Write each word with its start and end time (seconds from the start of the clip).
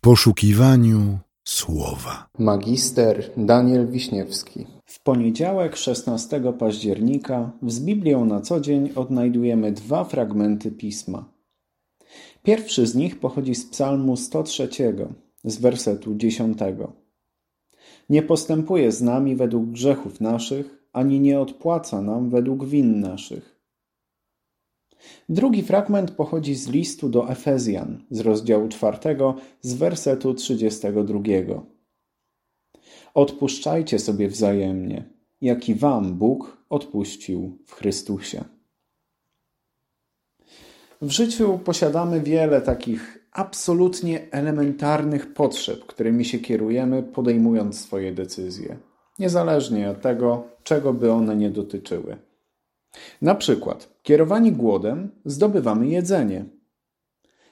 w 0.00 0.02
poszukiwaniu 0.02 1.18
słowa. 1.44 2.28
Magister 2.38 3.30
Daniel 3.36 3.90
Wiśniewski. 3.90 4.66
W 4.84 5.02
poniedziałek 5.02 5.76
16 5.76 6.52
października 6.58 7.52
z 7.66 7.80
Biblią 7.80 8.24
na 8.24 8.40
co 8.40 8.60
dzień 8.60 8.90
odnajdujemy 8.94 9.72
dwa 9.72 10.04
fragmenty 10.04 10.70
pisma. 10.72 11.32
Pierwszy 12.42 12.86
z 12.86 12.94
nich 12.94 13.20
pochodzi 13.20 13.54
z 13.54 13.66
Psalmu 13.66 14.16
103, 14.16 14.68
z 15.44 15.60
wersetu 15.60 16.14
10. 16.14 16.58
Nie 18.10 18.22
postępuje 18.22 18.92
z 18.92 19.02
nami 19.02 19.36
według 19.36 19.70
grzechów 19.70 20.20
naszych, 20.20 20.86
ani 20.92 21.20
nie 21.20 21.40
odpłaca 21.40 22.02
nam 22.02 22.30
według 22.30 22.64
win 22.64 23.00
naszych. 23.00 23.59
Drugi 25.28 25.62
fragment 25.62 26.10
pochodzi 26.10 26.54
z 26.54 26.68
listu 26.68 27.08
do 27.08 27.30
Efezjan 27.30 28.02
z 28.10 28.20
rozdziału 28.20 28.68
4 28.68 28.98
z 29.60 29.74
wersetu 29.74 30.34
32. 30.34 31.20
Odpuszczajcie 33.14 33.98
sobie 33.98 34.28
wzajemnie, 34.28 35.04
jak 35.40 35.68
i 35.68 35.74
wam 35.74 36.14
Bóg 36.14 36.56
odpuścił 36.68 37.58
w 37.66 37.72
Chrystusie. 37.72 38.44
W 41.02 41.10
życiu 41.10 41.60
posiadamy 41.64 42.20
wiele 42.20 42.60
takich 42.60 43.28
absolutnie 43.32 44.30
elementarnych 44.30 45.34
potrzeb, 45.34 45.86
którymi 45.86 46.24
się 46.24 46.38
kierujemy, 46.38 47.02
podejmując 47.02 47.80
swoje 47.80 48.12
decyzje, 48.12 48.76
niezależnie 49.18 49.90
od 49.90 50.00
tego, 50.00 50.44
czego 50.62 50.92
by 50.92 51.12
one 51.12 51.36
nie 51.36 51.50
dotyczyły. 51.50 52.16
Na 53.22 53.34
przykład, 53.34 53.88
kierowani 54.02 54.52
głodem, 54.52 55.10
zdobywamy 55.24 55.88
jedzenie. 55.88 56.44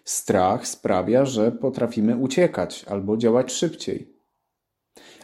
Strach 0.04 0.68
sprawia, 0.68 1.24
że 1.24 1.52
potrafimy 1.52 2.16
uciekać 2.16 2.84
albo 2.84 3.16
działać 3.16 3.52
szybciej. 3.52 4.18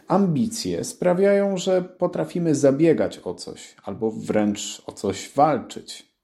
Ambicje 0.07 0.83
sprawiają, 0.83 1.57
że 1.57 1.81
potrafimy 1.81 2.55
zabiegać 2.55 3.19
o 3.23 3.33
coś 3.33 3.75
albo 3.83 4.11
wręcz 4.11 4.81
o 4.85 4.91
coś 4.91 5.31
walczyć. 5.35 6.15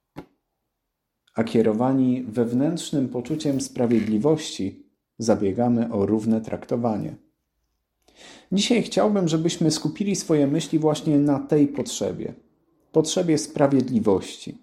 A 1.35 1.43
kierowani 1.43 2.23
wewnętrznym 2.23 3.09
poczuciem 3.09 3.61
sprawiedliwości, 3.61 4.85
zabiegamy 5.17 5.93
o 5.93 6.05
równe 6.05 6.41
traktowanie. 6.41 7.15
Dzisiaj 8.51 8.83
chciałbym, 8.83 9.27
żebyśmy 9.27 9.71
skupili 9.71 10.15
swoje 10.15 10.47
myśli 10.47 10.79
właśnie 10.79 11.19
na 11.19 11.39
tej 11.39 11.67
potrzebie 11.67 12.33
potrzebie 12.91 13.37
sprawiedliwości 13.37 14.57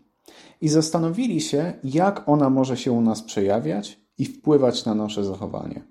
i 0.60 0.68
zastanowili 0.68 1.40
się, 1.40 1.72
jak 1.84 2.28
ona 2.28 2.50
może 2.50 2.76
się 2.76 2.92
u 2.92 3.00
nas 3.00 3.22
przejawiać 3.22 4.00
i 4.18 4.24
wpływać 4.24 4.84
na 4.84 4.94
nasze 4.94 5.24
zachowanie. 5.24 5.82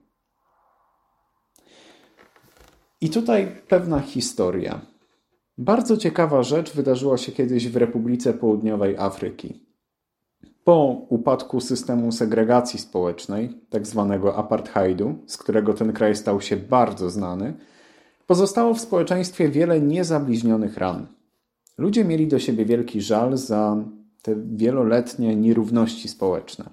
I 3.02 3.10
tutaj 3.10 3.62
pewna 3.68 4.00
historia. 4.00 4.82
Bardzo 5.58 5.98
ciekawa 5.98 6.44
rzecz 6.44 6.74
wydarzyła 6.74 7.18
się 7.18 7.32
kiedyś 7.32 7.68
w 7.68 7.76
Republice 7.76 8.34
Południowej 8.34 8.98
Afryki. 8.98 9.68
Po 10.64 11.06
upadku 11.10 11.62
systemu 11.62 12.12
segregacji 12.12 12.80
społecznej, 12.80 13.62
tak 13.70 13.88
zwanego 13.88 14.36
apartheidu, 14.36 15.16
z 15.26 15.38
którego 15.38 15.74
ten 15.74 15.94
kraj 15.94 16.16
stał 16.16 16.42
się 16.42 16.58
bardzo 16.58 17.10
znany, 17.10 17.54
pozostało 18.28 18.74
w 18.74 18.82
społeczeństwie 18.82 19.50
wiele 19.50 19.82
niezabliźnionych 19.82 20.78
ran. 20.78 21.17
Ludzie 21.78 22.06
mieli 22.06 22.28
do 22.28 22.40
siebie 22.40 22.66
wielki 22.66 23.02
żal 23.02 23.38
za 23.38 23.84
te 24.22 24.36
wieloletnie 24.36 25.36
nierówności 25.36 26.08
społeczne. 26.08 26.70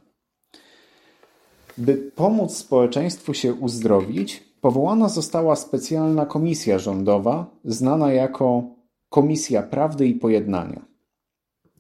By 1.79 1.95
pomóc 2.15 2.57
społeczeństwu 2.57 3.35
się 3.35 3.55
uzdrowić, 3.55 4.45
powołana 4.61 5.09
została 5.09 5.57
specjalna 5.57 6.27
komisja 6.27 6.79
rządowa, 6.79 7.51
znana 7.65 8.13
jako 8.13 8.75
Komisja 9.09 9.63
Prawdy 9.63 10.07
i 10.07 10.15
Pojednania. 10.15 10.87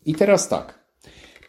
I 0.06 0.14
teraz 0.14 0.48
tak. 0.48 0.84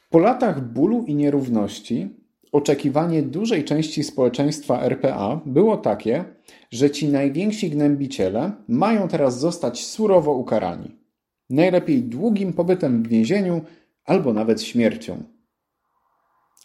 Po 0.10 0.20
latach 0.20 0.74
bólu 0.74 1.04
i 1.04 1.16
nierówności, 1.16 2.10
oczekiwanie 2.52 3.24
dużej 3.24 3.64
części 3.64 4.04
społeczeństwa 4.04 4.82
RPA 4.82 5.42
było 5.46 5.78
takie, 5.78 6.26
że 6.72 6.92
ci 6.92 7.10
najwięksi 7.10 7.70
gnębiciele 7.70 8.52
mają 8.68 9.08
teraz 9.08 9.40
zostać 9.40 9.86
surowo 9.86 10.34
ukarani. 10.34 11.05
Najlepiej 11.50 12.04
długim 12.04 12.54
pobytem 12.54 13.04
w 13.04 13.08
więzieniu 13.08 13.62
albo 14.06 14.34
nawet 14.34 14.62
śmiercią. 14.62 15.24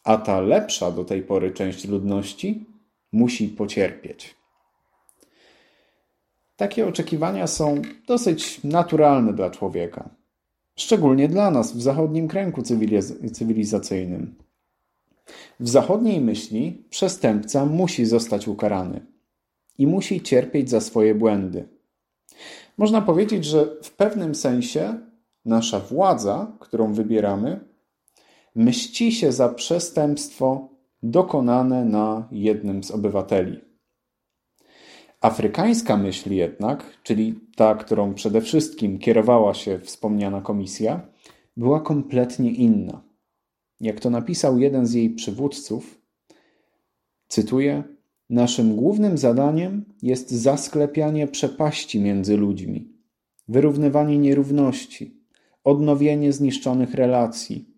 A 0.05 0.17
ta 0.17 0.41
lepsza 0.41 0.91
do 0.91 1.05
tej 1.05 1.23
pory 1.23 1.51
część 1.51 1.89
ludności 1.89 2.67
musi 3.13 3.49
pocierpieć. 3.49 4.35
Takie 6.57 6.87
oczekiwania 6.87 7.47
są 7.47 7.83
dosyć 8.07 8.65
naturalne 8.65 9.33
dla 9.33 9.51
człowieka, 9.51 10.09
szczególnie 10.77 11.29
dla 11.29 11.51
nas 11.51 11.73
w 11.73 11.83
zachodnim 11.83 12.29
kręgu 12.29 12.63
cywilizacyjnym. 13.33 14.35
W 15.61 15.69
zachodniej 15.69 16.21
myśli 16.21 16.85
przestępca 16.91 17.67
musi 17.67 18.07
zostać 18.07 18.49
ukarany 18.49 19.07
i 19.79 19.87
musi 19.87 20.21
cierpieć 20.21 20.71
za 20.71 20.81
swoje 20.81 21.15
błędy. 21.15 21.69
Można 22.79 23.03
powiedzieć, 23.03 23.45
że 23.45 23.77
w 23.83 23.91
pewnym 23.91 24.35
sensie 24.35 24.99
nasza 25.45 25.81
władza, 25.81 26.53
którą 26.61 26.93
wybieramy, 26.93 27.61
mści 28.55 29.13
się 29.13 29.33
za 29.33 29.49
przestępstwo 29.49 30.69
dokonane 31.03 31.85
na 31.85 32.29
jednym 32.33 32.85
z 32.85 32.91
obywateli. 32.91 33.61
Afrykańska 35.21 35.97
myśl 35.97 36.33
jednak, 36.33 36.85
czyli 37.03 37.41
ta, 37.57 37.75
którą 37.75 38.15
przede 38.15 38.41
wszystkim 38.41 38.99
kierowała 38.99 39.55
się 39.55 39.79
wspomniana 39.79 40.41
komisja, 40.41 41.01
była 41.57 41.81
kompletnie 41.81 42.51
inna. 42.51 43.03
Jak 43.81 44.01
to 44.01 44.11
napisał 44.11 44.59
jeden 44.59 44.87
z 44.87 44.93
jej 44.95 45.11
przywódców, 45.11 46.01
cytuję: 47.29 47.83
Naszym 48.31 48.77
głównym 48.77 49.19
zadaniem 49.19 49.85
jest 50.03 50.31
zasklepianie 50.31 51.27
przepaści 51.27 52.01
między 52.01 52.37
ludźmi, 52.37 52.93
wyrównywanie 53.49 54.19
nierówności, 54.19 55.25
odnowienie 55.65 56.33
zniszczonych 56.33 56.95
relacji. 56.95 57.75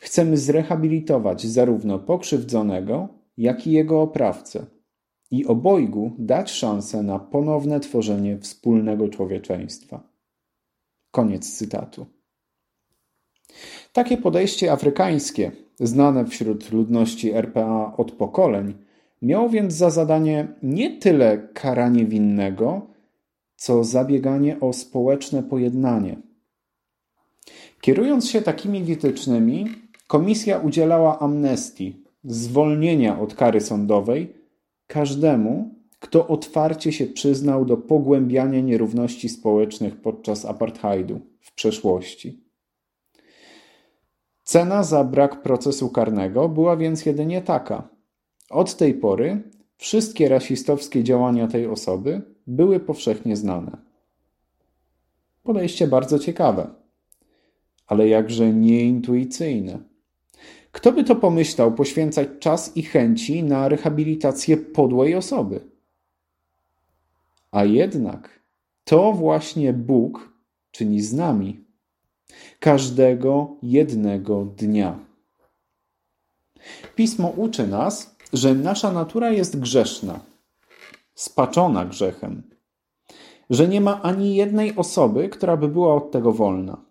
Chcemy 0.00 0.36
zrehabilitować 0.36 1.46
zarówno 1.46 1.98
pokrzywdzonego, 1.98 3.08
jak 3.36 3.66
i 3.66 3.72
jego 3.72 4.02
oprawcę 4.02 4.66
i 5.30 5.46
obojgu 5.46 6.12
dać 6.18 6.50
szansę 6.50 7.02
na 7.02 7.18
ponowne 7.18 7.80
tworzenie 7.80 8.38
wspólnego 8.38 9.08
człowieczeństwa. 9.08 10.08
Koniec 11.10 11.56
cytatu. 11.56 12.06
Takie 13.92 14.16
podejście 14.16 14.72
afrykańskie, 14.72 15.52
znane 15.80 16.26
wśród 16.26 16.72
ludności 16.72 17.32
RPA 17.32 17.96
od 17.96 18.12
pokoleń, 18.12 18.87
Miał 19.22 19.50
więc 19.50 19.74
za 19.74 19.90
zadanie 19.90 20.48
nie 20.62 20.98
tyle 20.98 21.48
karanie 21.54 22.06
winnego, 22.06 22.86
co 23.56 23.84
zabieganie 23.84 24.60
o 24.60 24.72
społeczne 24.72 25.42
pojednanie. 25.42 26.16
Kierując 27.80 28.30
się 28.30 28.42
takimi 28.42 28.84
wytycznymi, 28.84 29.66
komisja 30.06 30.58
udzielała 30.58 31.18
amnestii, 31.18 32.02
zwolnienia 32.24 33.20
od 33.20 33.34
kary 33.34 33.60
sądowej 33.60 34.34
każdemu, 34.86 35.74
kto 35.98 36.28
otwarcie 36.28 36.92
się 36.92 37.06
przyznał 37.06 37.64
do 37.64 37.76
pogłębiania 37.76 38.60
nierówności 38.60 39.28
społecznych 39.28 40.00
podczas 40.00 40.44
apartheidu 40.44 41.20
w 41.40 41.54
przeszłości. 41.54 42.44
Cena 44.44 44.82
za 44.82 45.04
brak 45.04 45.42
procesu 45.42 45.88
karnego 45.90 46.48
była 46.48 46.76
więc 46.76 47.06
jedynie 47.06 47.42
taka– 47.42 47.88
od 48.50 48.76
tej 48.76 48.94
pory 48.94 49.42
wszystkie 49.76 50.28
rasistowskie 50.28 51.04
działania 51.04 51.46
tej 51.46 51.66
osoby 51.66 52.22
były 52.46 52.80
powszechnie 52.80 53.36
znane. 53.36 53.76
Podejście 55.42 55.86
bardzo 55.86 56.18
ciekawe, 56.18 56.70
ale 57.86 58.08
jakże 58.08 58.52
nieintuicyjne. 58.52 59.78
Kto 60.72 60.92
by 60.92 61.04
to 61.04 61.16
pomyślał 61.16 61.72
poświęcać 61.74 62.28
czas 62.40 62.76
i 62.76 62.82
chęci 62.82 63.42
na 63.42 63.68
rehabilitację 63.68 64.56
podłej 64.56 65.14
osoby? 65.14 65.60
A 67.50 67.64
jednak 67.64 68.40
to 68.84 69.12
właśnie 69.12 69.72
Bóg 69.72 70.32
czyni 70.70 71.02
z 71.02 71.12
nami 71.14 71.64
każdego 72.60 73.56
jednego 73.62 74.44
dnia. 74.44 74.98
Pismo 76.96 77.28
uczy 77.28 77.66
nas, 77.66 78.17
że 78.32 78.54
nasza 78.54 78.92
natura 78.92 79.30
jest 79.30 79.60
grzeszna, 79.60 80.20
spaczona 81.14 81.84
grzechem, 81.84 82.42
że 83.50 83.68
nie 83.68 83.80
ma 83.80 84.02
ani 84.02 84.34
jednej 84.34 84.76
osoby, 84.76 85.28
która 85.28 85.56
by 85.56 85.68
była 85.68 85.94
od 85.94 86.10
tego 86.10 86.32
wolna. 86.32 86.84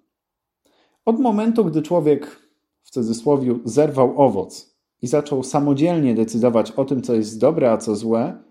Od 1.05 1.19
momentu, 1.19 1.65
gdy 1.65 1.81
człowiek 1.81 2.39
w 2.83 2.91
cudzysłowie 2.91 3.59
zerwał 3.65 4.21
owoc 4.21 4.77
i 5.01 5.07
zaczął 5.07 5.43
samodzielnie 5.43 6.15
decydować 6.15 6.71
o 6.71 6.85
tym, 6.85 7.01
co 7.01 7.13
jest 7.13 7.39
dobre, 7.39 7.71
a 7.71 7.77
co 7.77 7.95
złe, 7.95 8.43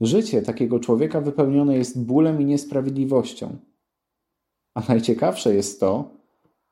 życie 0.00 0.42
takiego 0.42 0.80
człowieka 0.80 1.20
wypełnione 1.20 1.76
jest 1.76 2.04
bólem 2.04 2.42
i 2.42 2.44
niesprawiedliwością. 2.44 3.56
A 4.74 4.80
najciekawsze 4.88 5.54
jest 5.54 5.80
to, 5.80 6.10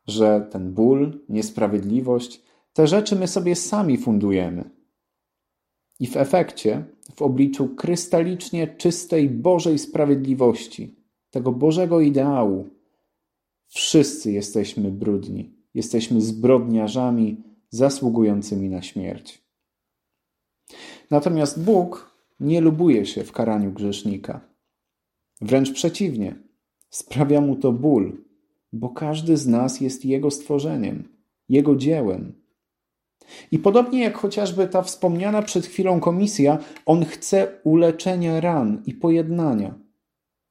że 0.07 0.49
ten 0.51 0.73
ból, 0.73 1.21
niesprawiedliwość, 1.29 2.43
te 2.73 2.87
rzeczy 2.87 3.17
my 3.17 3.29
sobie 3.29 3.57
sami 3.57 3.99
fundujemy. 3.99 4.78
I 6.01 6.07
w 6.07 6.17
efekcie, 6.17 6.85
w 7.15 7.23
obliczu 7.23 7.69
krystalicznie 7.69 8.67
czystej 8.67 9.31
Bożej 9.31 9.79
sprawiedliwości, 9.79 10.97
tego 11.31 11.53
Bożego 11.53 12.01
ideału, 12.01 12.69
wszyscy 13.69 14.33
jesteśmy 14.33 14.91
brudni, 14.91 15.53
jesteśmy 15.75 16.21
zbrodniarzami 16.21 17.43
zasługującymi 17.71 18.69
na 18.69 18.83
śmierć. 18.83 19.43
Natomiast 21.11 21.65
Bóg 21.65 22.19
nie 22.41 22.61
lubuje 22.61 23.07
się 23.07 23.25
w 23.25 23.33
karaniu 23.33 23.73
grzesznika. 23.73 24.41
Wręcz 25.41 25.73
przeciwnie, 25.73 26.35
sprawia 26.91 27.41
mu 27.41 27.57
to 27.57 27.73
ból, 27.73 28.25
bo 28.73 28.89
każdy 28.89 29.37
z 29.37 29.47
nas 29.47 29.81
jest 29.81 30.05
Jego 30.05 30.31
stworzeniem, 30.31 31.09
Jego 31.49 31.77
dziełem. 31.77 32.33
I 33.51 33.59
podobnie 33.59 34.03
jak 34.03 34.19
chociażby 34.19 34.69
ta 34.69 34.83
wspomniana 34.83 35.43
przed 35.43 35.67
chwilą 35.67 36.01
komisja, 36.01 36.59
On 36.87 37.05
chce 37.05 37.49
uleczenia 37.65 38.41
ran 38.41 38.83
i 38.87 38.95
pojednania, 38.95 39.75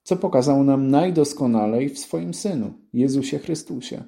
co 0.04 0.16
pokazał 0.16 0.64
nam 0.64 0.88
najdoskonalej 0.88 1.90
w 1.90 2.00
swoim 2.00 2.34
Synu, 2.34 2.74
Jezusie 2.94 3.40
Chrystusie. 3.40 4.04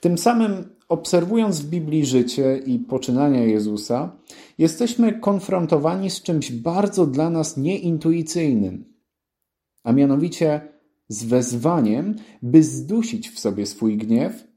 Tym 0.00 0.18
samym, 0.18 0.76
obserwując 0.88 1.60
w 1.60 1.70
Biblii 1.70 2.06
życie 2.06 2.60
i 2.66 2.78
poczynania 2.78 3.44
Jezusa, 3.44 4.16
jesteśmy 4.58 5.20
konfrontowani 5.20 6.10
z 6.10 6.22
czymś 6.22 6.52
bardzo 6.52 7.06
dla 7.06 7.30
nas 7.30 7.56
nieintuicyjnym, 7.56 8.94
a 9.84 9.92
mianowicie 9.92 10.60
z 11.08 11.24
wezwaniem, 11.24 12.16
by 12.42 12.62
zdusić 12.62 13.30
w 13.30 13.38
sobie 13.38 13.66
swój 13.66 13.96
gniew 13.96 14.53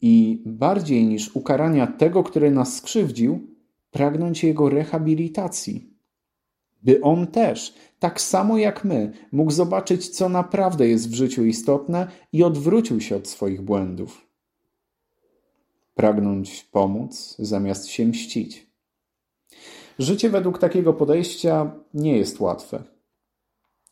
i 0.00 0.42
bardziej 0.46 1.06
niż 1.06 1.36
ukarania 1.36 1.86
tego, 1.86 2.24
który 2.24 2.50
nas 2.50 2.76
skrzywdził, 2.76 3.46
pragnąć 3.90 4.44
jego 4.44 4.68
rehabilitacji. 4.68 5.90
By 6.82 7.00
on 7.00 7.26
też, 7.26 7.74
tak 7.98 8.20
samo 8.20 8.58
jak 8.58 8.84
my, 8.84 9.12
mógł 9.32 9.50
zobaczyć, 9.50 10.08
co 10.08 10.28
naprawdę 10.28 10.88
jest 10.88 11.10
w 11.10 11.14
życiu 11.14 11.44
istotne 11.44 12.08
i 12.32 12.42
odwrócił 12.42 13.00
się 13.00 13.16
od 13.16 13.28
swoich 13.28 13.62
błędów 13.62 14.26
pragnąć 15.96 16.64
pomóc 16.64 17.36
zamiast 17.38 17.88
się 17.88 18.06
mścić. 18.06 18.70
Życie 19.98 20.30
według 20.30 20.58
takiego 20.58 20.92
podejścia 20.92 21.70
nie 21.94 22.18
jest 22.18 22.40
łatwe, 22.40 22.84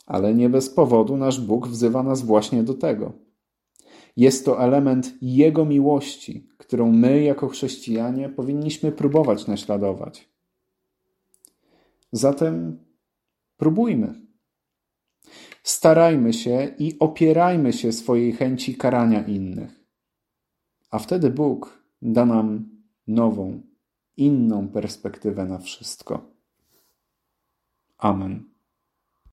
ale 0.07 0.35
nie 0.35 0.49
bez 0.49 0.71
powodu 0.71 1.17
nasz 1.17 1.41
Bóg 1.41 1.69
wzywa 1.69 2.03
nas 2.03 2.23
właśnie 2.23 2.63
do 2.63 2.75
tego. 2.75 3.13
Jest 4.17 4.45
to 4.45 4.63
element 4.63 5.15
Jego 5.23 5.65
miłości, 5.65 6.49
którą 6.59 6.93
my, 6.93 7.23
jako 7.23 7.49
chrześcijanie, 7.49 8.29
powinniśmy 8.29 8.93
próbować 8.93 9.47
naśladować. 9.47 10.29
Zatem 12.13 12.79
próbujmy. 13.57 14.15
Starajmy 15.63 16.33
się 16.33 16.75
i 16.79 16.99
opierajmy 16.99 17.73
się 17.73 17.93
swojej 17.93 18.33
chęci 18.33 18.77
karania 18.77 19.27
innych. 19.27 19.81
A 20.91 20.99
wtedy 20.99 21.31
Bóg 21.31 21.85
da 22.03 22.27
nam 22.27 22.69
nową, 23.07 23.61
inną 24.17 24.69
perspektywę 24.69 25.45
na 25.45 25.59
wszystko. 25.59 26.31
Amen. 27.99 28.54